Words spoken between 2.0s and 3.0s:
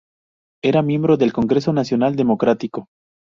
Democrático.